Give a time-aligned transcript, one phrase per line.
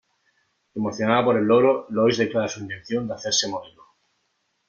[0.73, 3.83] Emocionada por el logro, Lois declara su intención de hacerse modelo.